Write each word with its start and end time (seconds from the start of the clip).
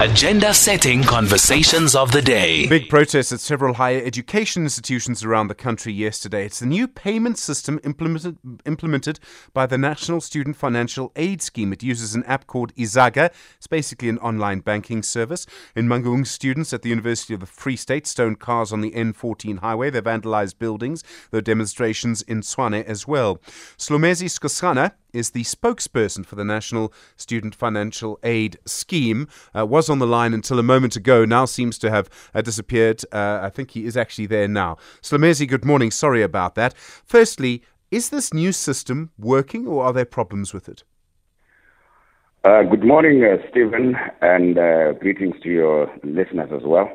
Agenda 0.00 0.52
setting 0.52 1.04
conversations 1.04 1.94
of 1.94 2.10
the 2.10 2.20
day. 2.20 2.66
Big 2.66 2.88
protests 2.88 3.30
at 3.32 3.38
several 3.38 3.74
higher 3.74 4.02
education 4.04 4.64
institutions 4.64 5.22
around 5.22 5.46
the 5.46 5.54
country 5.54 5.92
yesterday. 5.92 6.44
It's 6.44 6.58
the 6.58 6.66
new 6.66 6.88
payment 6.88 7.38
system 7.38 7.78
implemented, 7.84 8.36
implemented 8.66 9.20
by 9.52 9.66
the 9.66 9.78
National 9.78 10.20
Student 10.20 10.56
Financial 10.56 11.12
Aid 11.14 11.42
Scheme. 11.42 11.72
It 11.72 11.84
uses 11.84 12.16
an 12.16 12.24
app 12.24 12.48
called 12.48 12.74
Ezaga. 12.74 13.30
It's 13.56 13.68
basically 13.68 14.08
an 14.08 14.18
online 14.18 14.60
banking 14.60 15.04
service. 15.04 15.46
In 15.76 15.86
Mangaung, 15.86 16.26
students 16.26 16.72
at 16.72 16.82
the 16.82 16.88
University 16.88 17.32
of 17.32 17.38
the 17.38 17.46
Free 17.46 17.76
State 17.76 18.08
stoned 18.08 18.40
cars 18.40 18.72
on 18.72 18.80
the 18.80 18.90
N14 18.90 19.60
highway. 19.60 19.90
They 19.90 20.00
vandalized 20.00 20.58
buildings. 20.58 21.02
There 21.30 21.38
were 21.38 21.42
demonstrations 21.42 22.20
in 22.22 22.40
Tshwane 22.40 22.84
as 22.84 23.06
well. 23.06 23.36
Slumezi 23.78 24.28
Skosana 24.28 24.94
is 25.14 25.30
the 25.30 25.44
spokesperson 25.44 26.26
for 26.26 26.34
the 26.34 26.44
National 26.44 26.92
Student 27.16 27.54
Financial 27.54 28.18
Aid 28.22 28.58
Scheme. 28.66 29.28
Uh, 29.56 29.64
was 29.64 29.88
on 29.88 29.98
the 29.98 30.06
line 30.06 30.34
until 30.34 30.58
a 30.58 30.62
moment 30.62 30.96
ago, 30.96 31.24
now 31.24 31.44
seems 31.44 31.78
to 31.78 31.90
have 31.90 32.10
uh, 32.34 32.42
disappeared. 32.42 33.02
Uh, 33.12 33.40
I 33.42 33.50
think 33.50 33.70
he 33.70 33.84
is 33.84 33.96
actually 33.96 34.26
there 34.26 34.48
now. 34.48 34.76
Slumezi, 35.02 35.48
good 35.48 35.64
morning. 35.64 35.90
Sorry 35.90 36.22
about 36.22 36.54
that. 36.56 36.74
Firstly, 36.76 37.62
is 37.90 38.10
this 38.10 38.34
new 38.34 38.52
system 38.52 39.10
working 39.18 39.66
or 39.66 39.84
are 39.84 39.92
there 39.92 40.04
problems 40.04 40.52
with 40.52 40.68
it? 40.68 40.82
Uh, 42.44 42.62
good 42.62 42.84
morning, 42.84 43.24
uh, 43.24 43.36
Stephen, 43.50 43.96
and 44.20 44.58
uh, 44.58 44.92
greetings 44.92 45.34
to 45.42 45.48
your 45.48 45.90
listeners 46.02 46.50
as 46.54 46.62
well. 46.62 46.90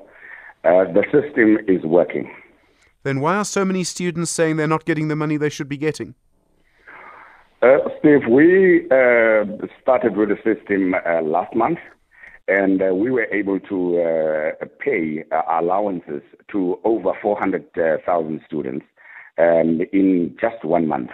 the 0.63 1.03
system 1.11 1.57
is 1.67 1.83
working. 1.83 2.31
Then 3.03 3.21
why 3.21 3.37
are 3.37 3.45
so 3.45 3.63
many 3.65 3.83
students 3.83 4.29
saying 4.29 4.57
they're 4.57 4.67
not 4.67 4.85
getting 4.85 5.07
the 5.07 5.15
money 5.15 5.37
they 5.37 5.49
should 5.49 5.69
be 5.69 5.77
getting? 5.77 6.15
Uh, 7.61 7.79
Steve, 7.99 8.21
we 8.29 8.85
uh, 8.85 9.43
started 9.81 10.15
with 10.15 10.29
the 10.29 10.37
system 10.45 10.93
uh, 10.93 11.21
last 11.21 11.53
month, 11.53 11.79
and 12.47 12.81
uh, 12.81 12.95
we 12.95 13.11
were 13.11 13.25
able 13.33 13.59
to 13.59 13.99
uh, 13.99 14.65
pay 14.79 15.25
uh, 15.33 15.41
allowances 15.59 16.21
to 16.49 16.79
over 16.85 17.11
400,000 17.21 18.41
students 18.47 18.85
um, 19.37 19.81
in 19.91 20.37
just 20.39 20.63
one 20.63 20.87
month. 20.87 21.09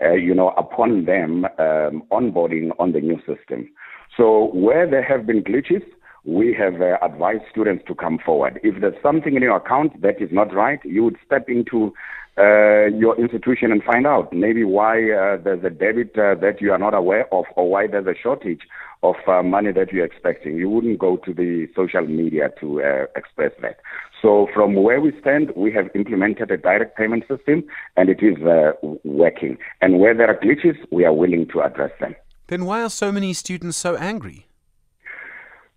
you 0.00 0.34
know, 0.34 0.48
upon 0.56 1.04
them 1.04 1.44
um, 1.58 2.02
onboarding 2.10 2.70
on 2.78 2.92
the 2.92 3.00
new 3.00 3.18
system. 3.26 3.68
So 4.16 4.50
where 4.54 4.90
there 4.90 5.02
have 5.04 5.26
been 5.26 5.44
glitches, 5.44 5.84
we 6.24 6.54
have 6.58 6.80
uh, 6.80 6.96
advised 7.04 7.44
students 7.50 7.84
to 7.88 7.94
come 7.94 8.18
forward. 8.24 8.60
If 8.62 8.80
there's 8.80 9.00
something 9.02 9.34
in 9.34 9.42
your 9.42 9.56
account 9.56 10.00
that 10.02 10.22
is 10.22 10.30
not 10.32 10.54
right, 10.54 10.80
you 10.84 11.04
would 11.04 11.16
step 11.26 11.48
into 11.48 11.92
uh, 12.38 12.86
your 12.86 13.18
institution 13.20 13.72
and 13.72 13.82
find 13.82 14.06
out 14.06 14.32
maybe 14.32 14.64
why 14.64 14.96
uh, 15.10 15.36
there's 15.42 15.62
a 15.64 15.70
debit 15.70 16.16
uh, 16.16 16.34
that 16.36 16.60
you 16.60 16.72
are 16.72 16.78
not 16.78 16.94
aware 16.94 17.32
of 17.32 17.44
or 17.56 17.68
why 17.68 17.86
there's 17.86 18.06
a 18.06 18.14
shortage 18.20 18.62
of 19.02 19.16
uh, 19.26 19.42
money 19.42 19.72
that 19.72 19.92
you're 19.92 20.04
expecting. 20.04 20.56
You 20.56 20.70
wouldn't 20.70 20.98
go 20.98 21.16
to 21.18 21.34
the 21.34 21.68
social 21.74 22.06
media 22.06 22.50
to 22.60 22.82
uh, 22.82 23.06
express 23.16 23.52
that. 23.60 23.80
So 24.22 24.48
from 24.54 24.74
where 24.74 25.00
we 25.00 25.12
stand, 25.20 25.52
we 25.56 25.72
have 25.72 25.90
implemented 25.94 26.50
a 26.50 26.56
direct 26.56 26.96
payment 26.96 27.24
system 27.28 27.64
and 27.96 28.08
it 28.08 28.22
is 28.22 28.40
uh, 28.44 28.72
working. 29.04 29.58
And 29.80 29.98
where 29.98 30.14
there 30.14 30.28
are 30.28 30.38
glitches, 30.38 30.76
we 30.90 31.04
are 31.04 31.12
willing 31.12 31.48
to 31.48 31.60
address 31.60 31.90
them. 32.00 32.14
Then 32.46 32.64
why 32.64 32.82
are 32.82 32.90
so 32.90 33.10
many 33.10 33.32
students 33.32 33.76
so 33.76 33.96
angry? 33.96 34.46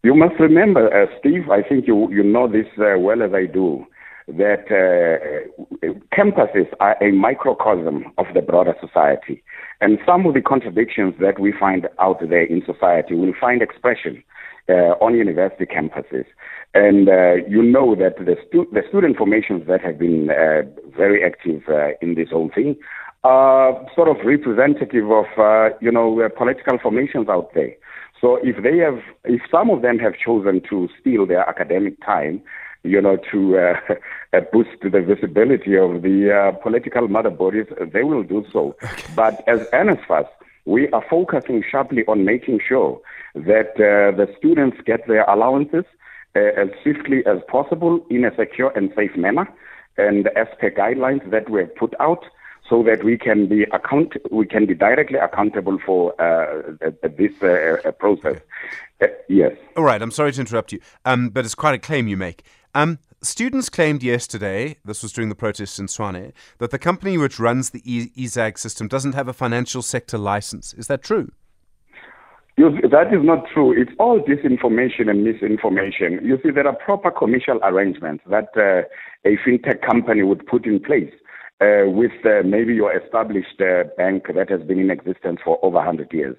You 0.04 0.14
must 0.14 0.40
remember, 0.40 0.86
uh, 0.94 1.08
Steve, 1.20 1.50
I 1.50 1.64
think 1.64 1.88
you, 1.88 2.12
you 2.12 2.22
know 2.22 2.48
this 2.48 2.68
uh, 2.78 3.00
well 3.00 3.24
as 3.24 3.34
I 3.34 3.48
do, 3.48 3.88
that 4.28 4.66
uh, 4.72 5.88
campuses 6.16 6.68
are 6.80 7.02
a 7.02 7.12
microcosm 7.12 8.12
of 8.18 8.26
the 8.34 8.42
broader 8.42 8.74
society. 8.82 9.44
And 9.82 10.00
some 10.06 10.26
of 10.26 10.34
the 10.34 10.42
contradictions 10.42 11.14
that 11.20 11.40
we 11.40 11.54
find 11.58 11.88
out 12.00 12.20
there 12.22 12.44
in 12.44 12.64
society 12.66 13.14
will 13.14 13.34
find 13.40 13.62
expression 13.62 14.24
uh, 14.68 14.98
on 15.00 15.14
university 15.14 15.66
campuses. 15.66 16.26
And 16.74 17.08
uh, 17.08 17.46
you 17.48 17.62
know 17.62 17.96
that 17.96 18.18
the, 18.18 18.36
stu- 18.48 18.68
the 18.72 18.82
student 18.90 19.18
formations 19.18 19.68
that 19.68 19.82
have 19.82 20.00
been 20.00 20.30
uh, 20.32 20.64
very 20.98 21.24
active 21.24 21.62
in 22.02 22.16
this 22.16 22.30
whole 22.32 22.50
thing 22.54 22.76
are 23.24 23.86
sort 23.96 24.08
of 24.08 24.18
representative 24.26 25.10
of, 25.12 25.26
you 25.82 25.92
know, 25.92 26.28
political 26.36 26.80
formations 26.80 27.30
out 27.30 27.54
there. 27.54 27.74
So 28.20 28.40
if 28.42 28.64
they 28.64 28.78
have, 28.80 29.00
if 29.24 29.42
some 29.52 29.70
of 29.70 29.82
them 29.82 30.00
have 30.00 30.14
chosen 30.18 30.62
to 30.70 30.90
steal 31.00 31.26
their 31.28 31.48
academic 31.48 32.04
time, 32.04 32.42
you 32.86 33.02
know, 33.02 33.18
to 33.32 33.58
uh, 34.34 34.40
boost 34.52 34.70
the 34.82 35.02
visibility 35.02 35.78
of 35.78 36.02
the 36.02 36.32
uh, 36.32 36.52
political 36.60 37.08
mother 37.08 37.30
bodies, 37.30 37.68
they 37.94 38.04
will 38.04 38.24
do 38.24 38.46
so. 38.52 38.76
Okay. 38.84 39.04
But 39.16 39.44
as 39.48 39.62
NSFAS, 39.74 40.28
we 40.66 40.90
are 40.90 41.04
focusing 41.10 41.64
sharply 41.70 42.04
on 42.08 42.26
making 42.26 42.60
sure 42.68 43.00
that 43.36 43.72
uh, 43.76 44.16
the 44.16 44.28
students 44.38 44.78
get 44.86 45.08
their 45.08 45.24
allowances 45.26 45.86
uh, 46.36 46.40
as 46.40 46.70
swiftly 46.82 47.24
as 47.26 47.40
possible 47.48 48.06
in 48.10 48.26
a 48.26 48.36
secure 48.36 48.72
and 48.76 48.92
safe 48.96 49.16
manner, 49.16 49.48
and 49.98 50.28
as 50.36 50.48
per 50.60 50.72
guidelines 50.72 51.30
that 51.32 51.50
we 51.50 51.62
have 51.62 51.76
put 51.76 51.94
out 52.00 52.26
so 52.70 52.84
that 52.84 53.04
we 53.04 53.18
can 53.18 53.48
be 53.48 53.64
account 53.74 54.14
we 54.32 54.46
can 54.46 54.66
be 54.66 54.74
directly 54.74 55.20
accountable 55.20 55.78
for 55.86 56.20
uh, 56.20 56.62
this 57.04 57.32
uh, 57.42 57.78
uh, 57.88 57.92
process. 57.92 58.42
Uh, 59.02 59.08
yes. 59.30 59.52
All 59.76 59.84
right. 59.84 60.02
I'm 60.02 60.12
sorry 60.12 60.32
to 60.32 60.42
interrupt 60.42 60.72
you, 60.72 60.80
um, 61.06 61.30
but 61.30 61.46
it's 61.46 61.56
quite 61.56 61.76
a 61.76 61.80
claim 61.80 62.08
you 62.08 62.18
make. 62.18 62.44
Um, 62.76 63.00
students 63.24 63.70
claimed 63.70 64.04
yesterday, 64.04 64.76
this 64.84 65.02
was 65.02 65.14
during 65.14 65.30
the 65.30 65.36
protests 65.36 65.80
in 65.80 65.88
Tshwane, 65.88 66.34
that 66.58 66.72
the 66.72 66.78
company 66.78 67.18
which 67.18 67.40
runs 67.40 67.70
the 67.70 67.82
EZAG 67.82 68.60
system 68.60 68.90
doesn't 68.90 69.16
have 69.16 69.30
a 69.30 69.34
financial 69.34 69.82
sector 69.82 70.18
license. 70.18 70.74
Is 70.74 70.88
that 70.88 71.02
true? 71.02 71.32
that 72.58 73.08
is 73.12 73.20
not 73.22 73.46
true. 73.54 73.74
It's 73.74 73.92
all 74.00 74.22
disinformation 74.22 75.10
and 75.10 75.26
misinformation. 75.26 76.20
You 76.24 76.40
see, 76.42 76.52
there 76.52 76.66
are 76.66 76.76
proper 76.76 77.12
commercial 77.12 77.60
arrangements 77.64 78.24
that 78.30 78.48
uh, 78.56 78.88
a 79.30 79.36
fintech 79.46 79.86
company 79.86 80.24
would 80.24 80.46
put 80.48 80.66
in 80.66 80.80
place 80.80 81.12
uh, 81.62 81.88
with 81.88 82.12
uh, 82.26 82.44
maybe 82.46 82.74
your 82.74 82.96
established 82.96 83.62
uh, 83.62 83.84
bank 83.98 84.26
that 84.36 84.50
has 84.50 84.62
been 84.62 84.80
in 84.80 84.92
existence 84.92 85.40
for 85.44 85.58
over 85.64 85.78
100 85.78 86.12
years. 86.14 86.36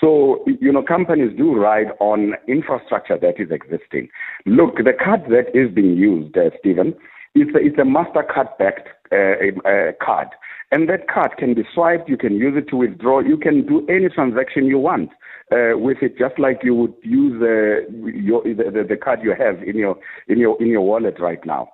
So, 0.00 0.44
you 0.46 0.72
know, 0.72 0.82
companies 0.82 1.36
do 1.36 1.54
ride 1.54 1.88
on 2.00 2.34
infrastructure 2.48 3.18
that 3.18 3.38
is 3.38 3.50
existing. 3.50 4.08
Look, 4.46 4.76
the 4.76 4.92
card 4.92 5.24
that 5.28 5.54
is 5.54 5.74
being 5.74 5.96
used, 5.96 6.36
uh, 6.38 6.50
Stephen, 6.58 6.94
it's 7.34 7.54
a, 7.54 7.58
it's 7.58 7.78
a 7.78 7.82
MasterCard 7.82 8.56
backed 8.58 8.88
uh, 9.12 9.68
uh, 9.68 9.92
card. 10.02 10.28
And 10.72 10.88
that 10.88 11.08
card 11.08 11.32
can 11.36 11.54
be 11.54 11.62
swiped, 11.74 12.08
you 12.08 12.16
can 12.16 12.36
use 12.36 12.54
it 12.56 12.70
to 12.70 12.76
withdraw, 12.76 13.20
you 13.20 13.36
can 13.36 13.66
do 13.66 13.86
any 13.88 14.08
transaction 14.08 14.66
you 14.66 14.78
want. 14.78 15.10
Uh, 15.52 15.76
with 15.76 15.96
it, 16.00 16.16
just 16.16 16.38
like 16.38 16.60
you 16.62 16.76
would 16.76 16.94
use 17.02 17.42
uh, 17.42 17.82
your, 18.06 18.40
the, 18.44 18.86
the, 18.88 18.96
card 18.96 19.18
you 19.20 19.34
have 19.36 19.60
in 19.64 19.76
your 19.76 19.96
in 20.28 20.38
your 20.38 20.56
in 20.62 20.68
your 20.68 20.82
wallet 20.82 21.18
right 21.18 21.44
now. 21.44 21.68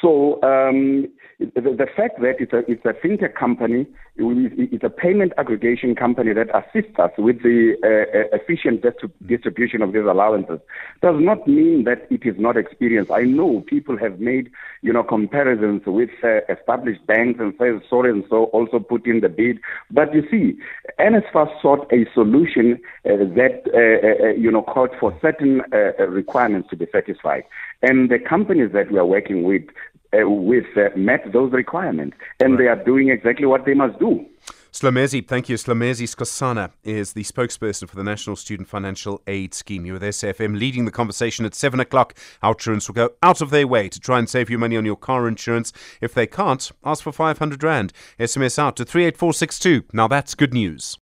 So 0.00 0.42
um, 0.42 1.06
the, 1.38 1.60
the, 1.60 1.86
fact 1.96 2.20
that 2.20 2.36
it's 2.38 2.52
a, 2.52 2.58
it's 2.70 2.84
a 2.84 2.92
fintech 2.92 3.34
company, 3.34 3.86
it's 4.16 4.84
a 4.84 4.90
payment 4.90 5.32
aggregation 5.38 5.94
company 5.94 6.32
that 6.32 6.48
assists 6.54 6.98
us 6.98 7.10
with 7.18 7.42
the 7.42 7.76
uh, 7.82 8.18
uh 8.18 8.36
efficient 8.36 8.84
distribution 9.26 9.80
of 9.80 9.92
these 9.92 10.02
allowances 10.02 10.60
does 11.00 11.16
not 11.18 11.46
mean 11.48 11.84
that 11.84 12.06
it 12.10 12.26
is 12.26 12.34
not 12.38 12.56
experienced. 12.56 13.10
I 13.10 13.22
know 13.22 13.64
people 13.66 13.96
have 13.96 14.20
made, 14.20 14.50
you 14.82 14.92
know, 14.92 15.02
comparisons 15.02 15.82
with 15.86 16.10
uh, 16.22 16.40
established 16.48 17.06
banks 17.06 17.40
and 17.40 17.54
says 17.58 17.80
so 17.88 18.04
and 18.04 18.24
so 18.28 18.44
also 18.46 18.78
put 18.78 19.06
in 19.06 19.20
the 19.20 19.28
bid. 19.28 19.58
But 19.90 20.14
you 20.14 20.26
see, 20.30 20.58
NSFAS 20.98 21.60
sought 21.62 21.90
a 21.92 22.06
solution 22.12 22.80
uh, 23.04 23.16
that, 23.36 23.62
uh, 23.72 24.26
uh, 24.26 24.32
you 24.34 24.50
know, 24.50 24.62
called 24.62 24.90
for 24.98 25.16
certain 25.22 25.62
requirements 25.98 26.68
to 26.70 26.76
be 26.76 26.86
satisfied. 26.92 27.44
And 27.82 28.10
the 28.10 28.18
companies 28.18 28.72
that 28.72 28.92
we 28.92 28.98
are 28.98 29.06
working 29.06 29.42
with 29.42 29.62
uh, 30.12 30.28
with 30.28 30.66
uh, 30.76 30.88
met 30.96 31.32
those 31.32 31.52
requirements, 31.52 32.16
and 32.40 32.52
right. 32.52 32.58
they 32.58 32.66
are 32.68 32.84
doing 32.84 33.08
exactly 33.10 33.46
what 33.46 33.64
they 33.64 33.74
must 33.74 33.98
do. 33.98 34.26
Slumezi, 34.72 35.26
thank 35.26 35.50
you. 35.50 35.56
Slumezi 35.56 36.08
Skosana 36.08 36.70
is 36.82 37.12
the 37.12 37.24
spokesperson 37.24 37.86
for 37.86 37.94
the 37.94 38.02
National 38.02 38.36
Student 38.36 38.70
Financial 38.70 39.20
Aid 39.26 39.52
Scheme. 39.52 39.84
You're 39.84 39.98
with 39.98 40.02
SAFM 40.02 40.58
leading 40.58 40.86
the 40.86 40.90
conversation 40.90 41.44
at 41.44 41.54
7 41.54 41.78
o'clock. 41.78 42.14
Outsurance 42.42 42.88
will 42.88 42.94
go 42.94 43.10
out 43.22 43.42
of 43.42 43.50
their 43.50 43.66
way 43.66 43.90
to 43.90 44.00
try 44.00 44.18
and 44.18 44.30
save 44.30 44.48
you 44.48 44.56
money 44.56 44.78
on 44.78 44.86
your 44.86 44.96
car 44.96 45.28
insurance. 45.28 45.74
If 46.00 46.14
they 46.14 46.26
can't, 46.26 46.72
ask 46.84 47.04
for 47.04 47.12
500 47.12 47.62
Rand. 47.62 47.92
SMS 48.18 48.58
out 48.58 48.76
to 48.76 48.86
38462. 48.86 49.84
Now 49.92 50.08
that's 50.08 50.34
good 50.34 50.54
news. 50.54 50.98